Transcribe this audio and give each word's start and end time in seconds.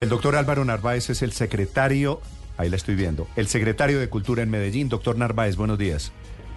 El 0.00 0.10
doctor 0.10 0.36
Álvaro 0.36 0.64
Narváez 0.64 1.10
es 1.10 1.22
el 1.22 1.32
secretario, 1.32 2.20
ahí 2.56 2.68
la 2.68 2.76
estoy 2.76 2.94
viendo, 2.94 3.26
el 3.34 3.48
secretario 3.48 3.98
de 3.98 4.08
Cultura 4.08 4.44
en 4.44 4.48
Medellín. 4.48 4.88
Doctor 4.88 5.18
Narváez, 5.18 5.56
buenos 5.56 5.76
días. 5.76 6.12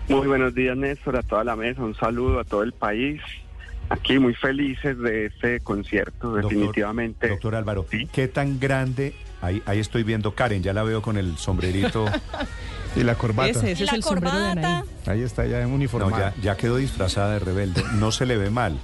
Muy 0.10 0.28
buenos 0.28 0.54
días, 0.54 0.78
Néstor, 0.78 1.16
a 1.18 1.24
toda 1.24 1.44
la 1.44 1.56
mesa. 1.56 1.82
Un 1.82 1.96
saludo 1.96 2.40
a 2.40 2.44
todo 2.44 2.62
el 2.62 2.72
país. 2.72 3.20
Aquí 3.90 4.20
muy 4.20 4.36
felices 4.36 4.96
de 5.00 5.26
este 5.26 5.60
concierto, 5.62 6.36
definitivamente. 6.36 7.30
Doctor 7.30 7.56
Álvaro, 7.56 7.88
¿qué 8.14 8.28
tan 8.28 8.60
grande? 8.60 9.16
Ahí, 9.42 9.64
ahí 9.66 9.80
estoy 9.80 10.04
viendo 10.04 10.36
Karen, 10.36 10.62
ya 10.62 10.74
la 10.74 10.84
veo 10.84 11.02
con 11.02 11.18
el 11.18 11.36
sombrerito. 11.38 12.06
Y 12.94 13.04
la 13.04 13.16
corbata. 13.16 13.52
Ese, 13.52 13.72
ese 13.72 13.86
es 13.86 13.94
el 13.94 14.04
sombrero 14.04 14.38
de 14.38 14.48
Anaí. 14.50 14.84
Ahí 15.06 15.22
está 15.22 15.46
ya 15.46 15.62
en 15.62 15.72
uniforme. 15.72 16.10
No, 16.10 16.20
ya, 16.20 16.36
ya 16.42 16.58
quedó 16.58 16.76
disfrazada 16.76 17.32
de 17.32 17.40
rebelde. 17.40 17.82
No 17.94 18.12
se 18.12 18.26
le 18.26 18.36
ve 18.36 18.50
mal. 18.50 18.78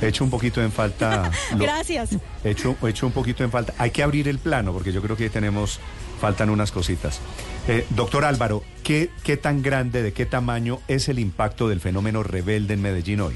He 0.00 0.08
hecho 0.08 0.24
un 0.24 0.30
poquito 0.30 0.62
en 0.62 0.72
falta. 0.72 1.30
lo- 1.52 1.58
Gracias. 1.58 2.16
He 2.44 2.50
hecho, 2.50 2.76
he 2.82 2.88
hecho 2.88 3.06
un 3.06 3.12
poquito 3.12 3.44
en 3.44 3.50
falta. 3.50 3.74
Hay 3.78 3.90
que 3.90 4.02
abrir 4.02 4.28
el 4.28 4.38
plano 4.38 4.72
porque 4.72 4.92
yo 4.92 5.00
creo 5.02 5.16
que 5.16 5.24
ahí 5.24 5.30
tenemos, 5.30 5.80
faltan 6.20 6.50
unas 6.50 6.72
cositas. 6.72 7.20
Eh, 7.68 7.86
doctor 7.90 8.24
Álvaro, 8.24 8.62
¿qué, 8.82 9.10
¿qué 9.22 9.36
tan 9.36 9.62
grande, 9.62 10.02
de 10.02 10.12
qué 10.12 10.26
tamaño 10.26 10.80
es 10.88 11.08
el 11.08 11.18
impacto 11.18 11.68
del 11.68 11.80
fenómeno 11.80 12.22
rebelde 12.22 12.74
en 12.74 12.82
Medellín 12.82 13.20
hoy? 13.20 13.34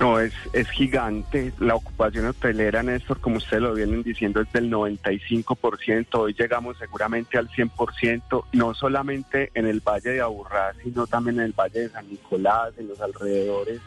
No, 0.00 0.18
es, 0.18 0.32
es 0.52 0.68
gigante. 0.70 1.52
La 1.60 1.74
ocupación 1.76 2.26
hotelera, 2.26 2.82
Néstor, 2.82 3.20
como 3.20 3.36
ustedes 3.36 3.62
lo 3.62 3.74
vienen 3.74 4.02
diciendo, 4.02 4.40
es 4.40 4.50
del 4.52 4.68
95%. 4.70 6.06
Hoy 6.14 6.34
llegamos 6.36 6.76
seguramente 6.78 7.38
al 7.38 7.48
100%, 7.48 8.44
no 8.52 8.74
solamente 8.74 9.50
en 9.54 9.66
el 9.66 9.80
Valle 9.80 10.10
de 10.10 10.20
Aburrá, 10.20 10.72
sino 10.82 11.06
también 11.06 11.38
en 11.38 11.46
el 11.46 11.52
Valle 11.52 11.80
de 11.80 11.88
San 11.90 12.08
Nicolás, 12.08 12.72
en 12.78 12.88
los 12.88 13.00
alrededores 13.00 13.80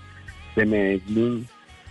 de 0.56 0.66
Medellín. 0.66 1.48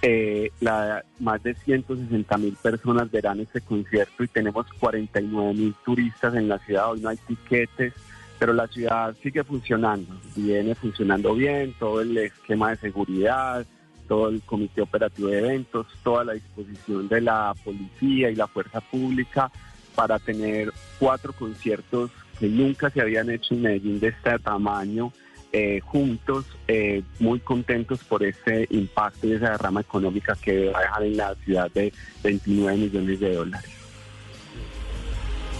Eh, 0.06 0.50
la, 0.60 1.02
más 1.18 1.42
de 1.42 1.54
160 1.54 2.36
mil 2.36 2.54
personas 2.56 3.10
verán 3.10 3.40
este 3.40 3.62
concierto 3.62 4.22
y 4.22 4.28
tenemos 4.28 4.66
49 4.78 5.54
mil 5.54 5.74
turistas 5.82 6.34
en 6.34 6.46
la 6.46 6.58
ciudad. 6.58 6.90
Hoy 6.90 7.00
no 7.00 7.08
hay 7.08 7.16
tiquetes, 7.16 7.94
pero 8.38 8.52
la 8.52 8.66
ciudad 8.66 9.16
sigue 9.22 9.42
funcionando, 9.44 10.14
viene 10.36 10.74
funcionando 10.74 11.34
bien, 11.34 11.74
todo 11.78 12.02
el 12.02 12.18
esquema 12.18 12.68
de 12.68 12.76
seguridad, 12.76 13.64
todo 14.06 14.28
el 14.28 14.42
comité 14.42 14.82
operativo 14.82 15.28
de 15.28 15.38
eventos, 15.38 15.86
toda 16.02 16.22
la 16.22 16.34
disposición 16.34 17.08
de 17.08 17.22
la 17.22 17.54
policía 17.64 18.28
y 18.28 18.34
la 18.34 18.46
fuerza 18.46 18.82
pública 18.82 19.50
para 19.94 20.18
tener 20.18 20.70
cuatro 20.98 21.32
conciertos 21.32 22.10
que 22.38 22.48
nunca 22.48 22.90
se 22.90 23.00
habían 23.00 23.30
hecho 23.30 23.54
en 23.54 23.62
Medellín 23.62 24.00
de 24.00 24.08
este 24.08 24.38
tamaño, 24.40 25.14
eh, 25.56 25.78
juntos, 25.84 26.46
eh, 26.66 27.04
muy 27.20 27.38
contentos 27.38 28.02
por 28.02 28.24
ese 28.24 28.66
impacto 28.70 29.28
y 29.28 29.34
esa 29.34 29.50
derrama 29.50 29.82
económica 29.82 30.36
que 30.42 30.70
va 30.70 30.80
a 30.80 30.82
dejar 30.82 31.02
en 31.04 31.16
la 31.16 31.34
ciudad 31.36 31.70
de 31.70 31.92
29 32.24 32.76
millones 32.76 33.20
de 33.20 33.34
dólares. 33.36 33.70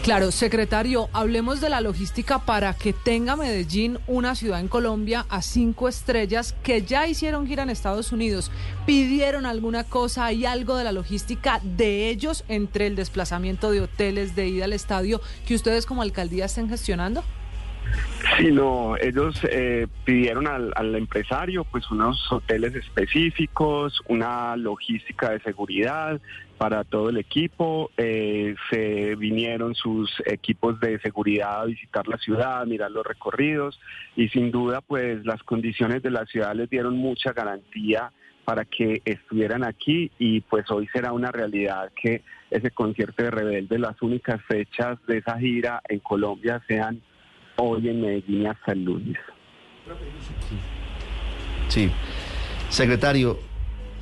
Claro, 0.03 0.33
secretario, 0.33 1.09
hablemos 1.13 1.61
de 1.61 1.69
la 1.69 1.81
logística 1.81 2.41
para 2.41 2.75
que 2.75 2.93
tenga 2.93 3.37
Medellín 3.37 4.01
una 4.09 4.35
ciudad 4.35 4.59
en 4.59 4.67
Colombia 4.67 5.27
a 5.29 5.43
cinco 5.43 5.89
estrellas 5.89 6.57
que 6.65 6.83
ya 6.83 7.07
hicieron 7.07 7.47
gira 7.47 7.63
en 7.63 7.71
Estados 7.71 8.11
Unidos. 8.11 8.51
¿Pidieron 8.87 9.47
alguna 9.47 9.85
cosa? 9.85 10.27
¿Hay 10.27 10.45
algo 10.45 10.77
de 10.77 10.83
la 10.83 10.91
logística 10.91 11.61
de 11.63 12.09
ellos 12.09 12.43
entre 12.49 12.89
el 12.89 12.97
desplazamiento 12.97 13.71
de 13.71 13.83
hoteles, 13.83 14.35
de 14.35 14.49
ida 14.49 14.65
al 14.65 14.73
estadio, 14.73 15.21
que 15.47 15.55
ustedes 15.55 15.87
como 15.87 16.03
alcaldía 16.03 16.47
estén 16.47 16.69
gestionando? 16.69 17.23
Sí, 18.37 18.51
no, 18.51 18.97
ellos 18.97 19.39
eh, 19.49 19.87
pidieron 20.05 20.47
al, 20.47 20.73
al 20.75 20.95
empresario 20.97 21.65
pues 21.65 21.89
unos 21.91 22.33
hoteles 22.33 22.75
específicos, 22.75 24.01
una 24.09 24.57
logística 24.57 25.31
de 25.31 25.41
seguridad 25.41 26.21
para 26.59 26.85
todo 26.85 27.11
el 27.11 27.19
equipo, 27.19 27.91
eh, 27.97 28.55
se 28.71 29.15
vinieron 29.17 29.75
sus 29.75 30.11
equipos 30.25 30.81
de 30.81 30.99
seguridad 31.01 31.63
a 31.63 31.65
visitar 31.67 32.09
la 32.09 32.17
ciudad, 32.19 32.65
mirar 32.67 32.91
los 32.91 33.07
recorridos 33.07 33.79
y 34.17 34.29
sin 34.29 34.51
duda 34.51 34.81
pues 34.81 35.25
las 35.25 35.43
condiciones 35.43 36.03
de 36.03 36.11
la 36.11 36.25
ciudad 36.27 36.55
les 36.55 36.71
dieron 36.71 36.97
mucha 36.97 37.33
garantía 37.33 38.13
para 38.45 38.65
que 38.65 39.01
estuvieran 39.05 39.65
aquí 39.65 40.11
y 40.19 40.41
pues 40.43 40.71
hoy 40.71 40.89
será 40.93 41.13
una 41.13 41.31
realidad 41.31 41.91
que 42.01 42.23
ese 42.51 42.71
concierto 42.71 43.23
de 43.23 43.31
Rebelde, 43.31 43.79
las 43.79 44.01
únicas 44.03 44.41
fechas 44.43 44.99
de 45.07 45.19
esa 45.19 45.39
gira 45.39 45.83
en 45.89 45.99
Colombia 46.01 46.63
sean 46.69 47.01
hoy 47.57 47.89
en 47.89 48.01
Medellín 48.01 48.47
hasta 48.47 48.73
el 48.73 48.85
lunes. 48.85 49.17
Sí. 51.69 51.91
Secretario, 52.71 53.39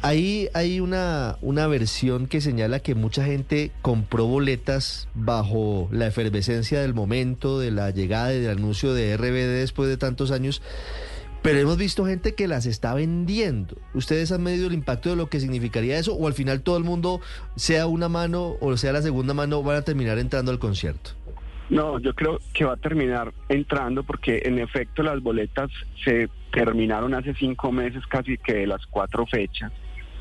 ahí 0.02 0.48
hay 0.54 0.80
una, 0.80 1.36
una 1.40 1.66
versión 1.66 2.26
que 2.26 2.40
señala 2.40 2.80
que 2.80 2.94
mucha 2.94 3.24
gente 3.24 3.70
compró 3.82 4.26
boletas 4.26 5.08
bajo 5.14 5.88
la 5.92 6.06
efervescencia 6.06 6.80
del 6.80 6.94
momento, 6.94 7.58
de 7.58 7.70
la 7.70 7.90
llegada 7.90 8.34
y 8.34 8.40
del 8.40 8.58
anuncio 8.58 8.94
de 8.94 9.16
RBD 9.16 9.60
después 9.60 9.88
de 9.88 9.96
tantos 9.96 10.30
años. 10.30 10.62
Pero 11.42 11.58
hemos 11.58 11.76
visto 11.76 12.06
gente 12.06 12.34
que 12.34 12.46
las 12.46 12.66
está 12.66 12.94
vendiendo. 12.94 13.76
¿Ustedes 13.94 14.30
han 14.30 14.44
medido 14.44 14.68
el 14.68 14.74
impacto 14.74 15.10
de 15.10 15.16
lo 15.16 15.28
que 15.28 15.40
significaría 15.40 15.98
eso? 15.98 16.14
¿O 16.14 16.28
al 16.28 16.34
final 16.34 16.62
todo 16.62 16.76
el 16.76 16.84
mundo, 16.84 17.20
sea 17.56 17.86
una 17.88 18.08
mano 18.08 18.56
o 18.60 18.76
sea 18.76 18.92
la 18.92 19.02
segunda 19.02 19.34
mano, 19.34 19.62
van 19.62 19.78
a 19.78 19.82
terminar 19.82 20.18
entrando 20.18 20.52
al 20.52 20.60
concierto? 20.60 21.10
No, 21.72 21.98
yo 21.98 22.14
creo 22.14 22.38
que 22.52 22.66
va 22.66 22.74
a 22.74 22.76
terminar 22.76 23.32
entrando 23.48 24.02
porque 24.02 24.42
en 24.44 24.58
efecto 24.58 25.02
las 25.02 25.22
boletas 25.22 25.70
se 26.04 26.28
terminaron 26.52 27.14
hace 27.14 27.32
cinco 27.32 27.72
meses 27.72 28.06
casi 28.08 28.36
que 28.36 28.52
de 28.52 28.66
las 28.66 28.84
cuatro 28.84 29.24
fechas. 29.24 29.72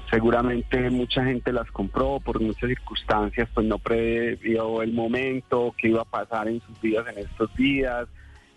Seguramente 0.09 0.89
mucha 0.89 1.25
gente 1.25 1.51
las 1.51 1.69
compró 1.71 2.21
por 2.21 2.39
muchas 2.39 2.69
circunstancias, 2.69 3.49
pues 3.53 3.67
no 3.67 3.79
previó 3.79 4.81
el 4.81 4.93
momento, 4.93 5.75
qué 5.77 5.89
iba 5.89 6.03
a 6.03 6.05
pasar 6.05 6.47
en 6.47 6.61
sus 6.61 6.79
vidas 6.79 7.05
en 7.09 7.17
estos 7.25 7.53
días. 7.57 8.07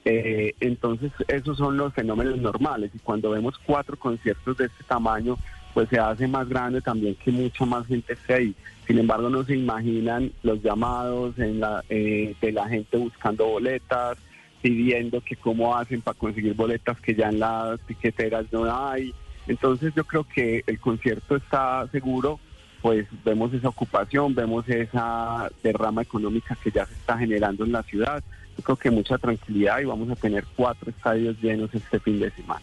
Eh, 0.05 0.55
entonces 0.61 1.11
esos 1.27 1.59
son 1.59 1.77
los 1.77 1.93
fenómenos 1.95 2.39
normales 2.39 2.93
y 2.95 3.01
cuando 3.01 3.31
vemos 3.31 3.59
cuatro 3.67 3.99
conciertos 3.99 4.57
de 4.57 4.67
este 4.67 4.85
tamaño, 4.85 5.37
pues 5.75 5.89
se 5.89 5.99
hace 5.99 6.29
más 6.29 6.49
grande 6.49 6.81
también 6.81 7.17
que 7.17 7.33
mucha 7.33 7.67
más 7.67 7.87
gente 7.87 8.13
esté 8.13 8.35
ahí. 8.35 8.55
Sin 8.87 8.99
embargo, 8.99 9.29
no 9.29 9.43
se 9.45 9.57
imaginan 9.57 10.31
los 10.43 10.63
llamados 10.63 11.39
en 11.39 11.61
la, 11.61 11.83
eh, 11.89 12.35
de 12.41 12.53
la 12.53 12.69
gente 12.69 12.97
buscando 12.97 13.47
boletas, 13.47 14.17
pidiendo 14.63 15.21
que 15.21 15.37
cómo 15.37 15.77
hacen 15.77 16.01
para 16.01 16.17
conseguir 16.17 16.55
boletas 16.55 17.01
que 17.01 17.15
ya 17.15 17.29
en 17.29 17.41
las 17.41 17.81
tiqueteras 17.81 18.47
no 18.53 18.65
hay. 18.65 19.13
Entonces 19.49 19.93
yo 19.95 20.05
creo 20.05 20.25
que 20.25 20.63
el 20.67 20.79
concierto 20.79 21.37
está 21.37 21.87
seguro, 21.89 22.39
pues 22.81 23.07
vemos 23.25 23.53
esa 23.53 23.69
ocupación, 23.69 24.35
vemos 24.35 24.69
esa 24.69 25.51
derrama 25.63 26.03
económica 26.03 26.57
que 26.63 26.71
ya 26.71 26.87
se 26.87 26.95
está 26.95 27.19
generando 27.19 27.65
en 27.65 27.73
la 27.73 27.83
ciudad. 27.83 28.23
Yo 28.57 28.63
creo 28.63 28.77
que 28.77 28.91
mucha 28.91 29.19
tranquilidad 29.19 29.81
y 29.81 29.87
vamos 29.87 30.09
a 30.11 30.17
tener 30.17 30.45
cuatro 30.55 30.91
estadios 30.91 31.37
llenos 31.43 31.75
este 31.75 31.99
fin 31.99 32.21
de 32.21 32.31
semana. 32.31 32.63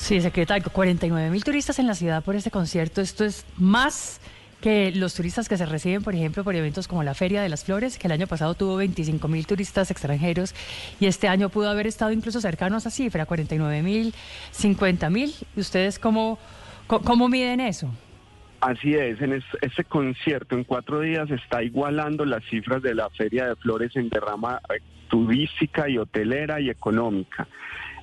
Sí, 0.00 0.20
secretario, 0.22 0.64
49 0.72 1.30
mil 1.30 1.44
turistas 1.44 1.78
en 1.78 1.86
la 1.86 1.94
ciudad 1.94 2.24
por 2.24 2.34
este 2.34 2.50
concierto. 2.50 3.00
Esto 3.02 3.24
es 3.24 3.44
más 3.58 4.20
que 4.62 4.92
los 4.92 5.14
turistas 5.14 5.46
que 5.48 5.56
se 5.58 5.66
reciben, 5.66 6.02
por 6.02 6.14
ejemplo, 6.14 6.42
por 6.42 6.54
eventos 6.56 6.88
como 6.88 7.02
la 7.02 7.12
Feria 7.14 7.42
de 7.42 7.48
las 7.50 7.64
Flores, 7.64 7.98
que 7.98 8.06
el 8.08 8.12
año 8.12 8.26
pasado 8.26 8.54
tuvo 8.54 8.76
25 8.76 9.28
mil 9.28 9.46
turistas 9.46 9.90
extranjeros 9.90 10.54
y 11.00 11.06
este 11.06 11.28
año 11.28 11.50
pudo 11.50 11.68
haber 11.68 11.86
estado 11.86 12.12
incluso 12.12 12.40
cercano 12.40 12.76
a 12.76 12.78
esa 12.78 12.90
cifra, 12.90 13.26
49 13.26 13.82
mil, 13.82 14.14
50 14.52 15.10
mil. 15.10 15.32
¿Ustedes 15.56 15.98
cómo, 15.98 16.38
cómo, 16.86 17.28
miden 17.28 17.60
eso? 17.60 17.90
Así 18.62 18.94
es, 18.94 19.20
en 19.20 19.34
es- 19.34 19.44
este 19.60 19.84
concierto 19.84 20.54
en 20.56 20.64
cuatro 20.64 21.00
días 21.00 21.30
está 21.30 21.62
igualando 21.62 22.24
las 22.24 22.42
cifras 22.50 22.82
de 22.82 22.94
la 22.94 23.08
Feria 23.10 23.46
de 23.46 23.56
Flores 23.56 23.94
en 23.96 24.08
derrama 24.08 24.60
turística 25.08 25.88
y 25.88 25.98
hotelera 25.98 26.58
y 26.60 26.70
económica. 26.70 27.46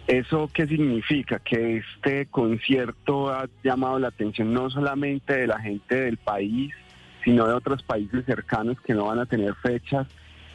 ¿Eso 0.07 0.49
qué 0.53 0.65
significa? 0.67 1.39
Que 1.39 1.77
este 1.77 2.27
concierto 2.27 3.29
ha 3.29 3.49
llamado 3.61 3.99
la 3.99 4.07
atención 4.07 4.53
no 4.53 4.69
solamente 4.69 5.33
de 5.35 5.47
la 5.47 5.59
gente 5.59 5.95
del 5.95 6.17
país, 6.17 6.73
sino 7.25 7.45
de 7.45 7.53
otros 7.53 7.83
países 7.83 8.23
cercanos 8.25 8.79
que 8.79 8.93
no 8.93 9.07
van 9.07 9.19
a 9.19 9.25
tener 9.25 9.53
fechas 9.55 10.07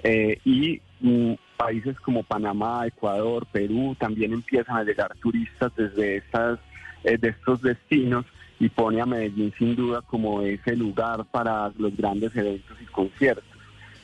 eh, 0.02 0.38
y 0.44 0.80
mm, 1.00 1.34
países 1.58 2.00
como 2.00 2.22
Panamá, 2.22 2.86
Ecuador, 2.86 3.46
Perú 3.52 3.94
también 3.98 4.32
empiezan 4.32 4.78
a 4.78 4.84
llegar 4.84 5.14
turistas 5.20 5.70
desde 5.76 6.16
estas, 6.16 6.58
eh, 7.04 7.18
de 7.18 7.28
estos 7.28 7.60
destinos 7.60 8.24
y 8.58 8.70
pone 8.70 9.02
a 9.02 9.06
Medellín 9.06 9.52
sin 9.58 9.76
duda 9.76 10.00
como 10.00 10.40
ese 10.40 10.74
lugar 10.76 11.24
para 11.30 11.70
los 11.76 11.94
grandes 11.96 12.34
eventos 12.34 12.76
y 12.80 12.86
conciertos. 12.86 13.51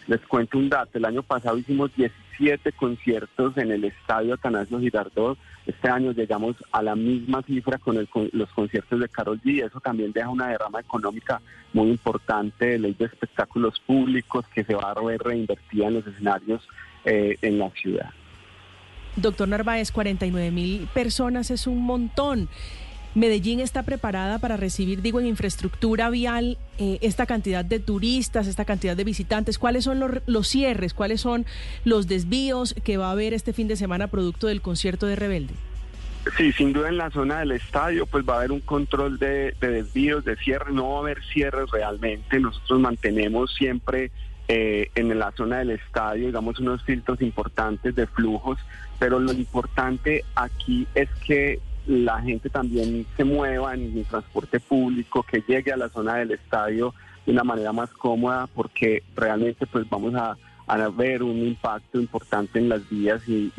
Les 0.08 0.20
cuento 0.22 0.56
un 0.56 0.70
dato, 0.70 0.96
el 0.96 1.04
año 1.04 1.22
pasado 1.22 1.58
hicimos 1.58 1.94
17 1.94 2.72
conciertos 2.72 3.56
en 3.58 3.70
el 3.70 3.84
estadio 3.84 4.34
Atanasio 4.34 4.80
Girardot, 4.80 5.38
este 5.66 5.90
año 5.90 6.12
llegamos 6.12 6.56
a 6.72 6.82
la 6.82 6.96
misma 6.96 7.42
cifra 7.42 7.76
con, 7.76 8.08
los 8.32 8.48
conciertos 8.54 9.00
de 9.00 9.08
Carol 9.10 9.38
G, 9.42 9.66
eso 9.66 9.80
también 9.80 10.12
deja 10.12 10.30
una 10.30 10.48
derrama 10.48 10.80
económica 10.80 11.42
muy 11.74 11.90
importante 11.90 12.64
de 12.64 12.78
ley 12.78 12.96
de 12.98 13.04
espectáculos 13.04 13.78
públicos 13.80 14.46
que 14.54 14.64
se 14.64 14.74
va 14.74 14.92
a 14.92 15.02
ver 15.02 15.20
reinvertida 15.20 15.88
en 15.88 15.94
los 15.94 16.06
escenarios 16.06 16.66
eh, 17.04 17.36
en 17.42 17.58
la 17.58 17.68
ciudad. 17.70 18.08
Doctor 19.16 19.46
Narváez, 19.46 19.92
49 19.92 20.50
mil 20.50 20.88
personas 20.94 21.50
es 21.50 21.66
un 21.66 21.82
montón. 21.82 22.48
Medellín 23.18 23.60
está 23.60 23.82
preparada 23.82 24.38
para 24.38 24.56
recibir, 24.56 25.02
digo, 25.02 25.18
en 25.18 25.26
infraestructura 25.26 26.08
vial 26.08 26.56
eh, 26.78 26.98
esta 27.02 27.26
cantidad 27.26 27.64
de 27.64 27.80
turistas, 27.80 28.46
esta 28.46 28.64
cantidad 28.64 28.96
de 28.96 29.04
visitantes. 29.04 29.58
¿Cuáles 29.58 29.84
son 29.84 30.00
los, 30.26 30.48
cierres? 30.48 30.94
¿Cuáles 30.94 31.20
son 31.20 31.44
los 31.84 32.06
desvíos 32.06 32.74
que 32.84 32.96
va 32.96 33.08
a 33.08 33.12
haber 33.12 33.34
este 33.34 33.52
fin 33.52 33.66
de 33.66 33.76
semana 33.76 34.06
producto 34.06 34.46
del 34.46 34.62
concierto 34.62 35.06
de 35.06 35.16
Rebelde? 35.16 35.54
Sí, 36.36 36.52
sin 36.52 36.72
duda 36.72 36.88
en 36.88 36.98
la 36.98 37.10
zona 37.10 37.40
del 37.40 37.52
estadio 37.52 38.04
pues 38.06 38.24
va 38.28 38.34
a 38.34 38.38
haber 38.38 38.52
un 38.52 38.60
control 38.60 39.18
de, 39.18 39.54
desvíos, 39.60 40.24
de 40.24 40.36
cierre, 40.36 40.72
no 40.72 40.90
va 40.90 40.96
a 40.96 41.00
haber 41.00 41.22
cierres 41.32 41.70
realmente, 41.70 42.38
nosotros 42.38 42.80
mantenemos 42.80 43.54
siempre 43.54 44.10
eh, 44.46 44.90
en 44.94 45.18
la 45.18 45.32
zona 45.32 45.58
del 45.58 45.70
estadio, 45.70 46.26
digamos, 46.26 46.58
unos 46.58 46.82
filtros 46.84 47.22
importantes 47.22 47.94
de 47.94 48.06
flujos, 48.06 48.58
pero 48.98 49.18
lo 49.18 49.32
importante 49.32 50.24
aquí 50.34 50.86
es 50.94 51.08
que 51.26 51.60
la 51.88 52.20
gente 52.20 52.50
también 52.50 53.04
se 53.16 53.24
mueva 53.24 53.74
en 53.74 53.98
el 53.98 54.04
transporte 54.04 54.60
público, 54.60 55.24
que 55.24 55.42
llegue 55.46 55.72
a 55.72 55.76
la 55.76 55.88
zona 55.88 56.16
del 56.16 56.32
estadio 56.32 56.94
de 57.26 57.32
una 57.32 57.42
manera 57.42 57.72
más 57.72 57.90
cómoda, 57.90 58.46
porque 58.54 59.02
realmente 59.16 59.66
pues 59.66 59.88
vamos 59.88 60.14
a 60.14 60.36
a 60.68 60.88
ver 60.88 61.22
un 61.22 61.38
impacto 61.38 61.98
importante 61.98 62.58
en 62.58 62.68
las 62.68 62.88
vías 62.88 63.22
y, 63.26 63.50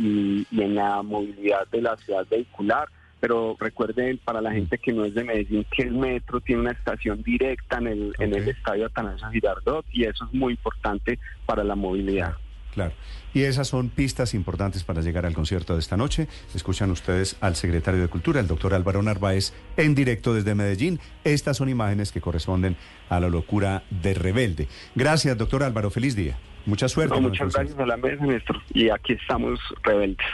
en 0.51 0.75
la 0.75 1.01
movilidad 1.01 1.67
de 1.71 1.81
la 1.81 1.97
ciudad 1.97 2.25
vehicular. 2.29 2.87
Pero 3.19 3.57
recuerden, 3.59 4.17
para 4.19 4.39
la 4.39 4.51
gente 4.51 4.77
que 4.77 4.93
no 4.93 5.03
es 5.03 5.13
de 5.13 5.25
Medellín, 5.25 5.65
que 5.75 5.83
el 5.83 5.91
metro 5.91 6.39
tiene 6.39 6.61
una 6.61 6.71
estación 6.71 7.21
directa 7.21 7.77
en 7.79 7.87
el, 7.87 8.15
en 8.19 8.33
el 8.33 8.47
estadio 8.47 8.85
Atanasio 8.85 9.29
Girardot 9.29 9.85
y 9.91 10.05
eso 10.05 10.25
es 10.25 10.33
muy 10.33 10.53
importante 10.53 11.19
para 11.45 11.63
la 11.65 11.75
movilidad. 11.75 12.35
Claro. 12.73 12.93
Y 13.33 13.43
esas 13.43 13.67
son 13.67 13.89
pistas 13.89 14.33
importantes 14.33 14.83
para 14.83 15.01
llegar 15.01 15.25
al 15.25 15.33
concierto 15.33 15.73
de 15.73 15.79
esta 15.79 15.97
noche. 15.97 16.27
Escuchan 16.55 16.89
ustedes 16.91 17.37
al 17.41 17.55
secretario 17.55 18.01
de 18.01 18.07
Cultura, 18.07 18.39
el 18.39 18.47
doctor 18.47 18.73
Álvaro 18.73 19.01
Narváez, 19.03 19.53
en 19.77 19.95
directo 19.95 20.33
desde 20.33 20.55
Medellín. 20.55 20.99
Estas 21.23 21.57
son 21.57 21.69
imágenes 21.69 22.11
que 22.11 22.21
corresponden 22.21 22.75
a 23.09 23.19
la 23.19 23.29
locura 23.29 23.83
de 23.89 24.13
Rebelde. 24.13 24.67
Gracias, 24.95 25.37
doctor 25.37 25.63
Álvaro. 25.63 25.89
Feliz 25.91 26.15
día. 26.15 26.37
Mucha 26.65 26.87
suerte. 26.87 27.19
muchas 27.19 27.53
gracias 27.53 27.79
a 27.79 27.85
la 27.85 27.97
mesa, 27.97 28.25
Néstor. 28.25 28.61
Y 28.73 28.89
aquí 28.89 29.13
estamos 29.13 29.59
rebeldes. 29.83 30.25